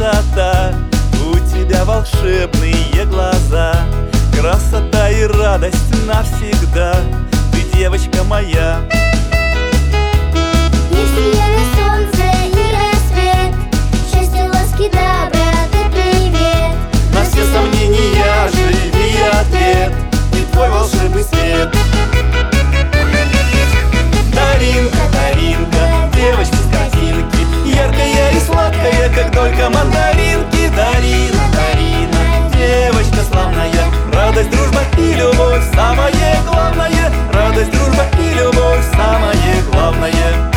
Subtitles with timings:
[0.00, 0.72] Красота
[1.30, 3.74] У тебя волшебные глаза.
[4.34, 6.96] Красота и радость навсегда
[7.52, 8.78] Ты девочка моя.
[10.90, 11.99] Если я на солнце
[29.80, 33.84] мандаринки Дарина, Дарина Девочка славная.
[34.12, 37.12] Радость, дружба и любовь Самое главное.
[37.32, 40.50] Радость, дружба и любовь Самое главное.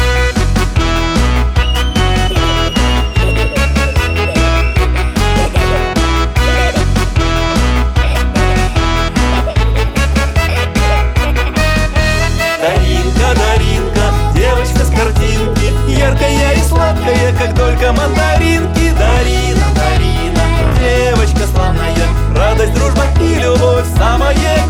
[13.36, 15.74] Даринка, девочка с картинки.
[15.88, 18.23] Яркая и сладкая, как только мандаринка
[24.42, 24.63] yeah.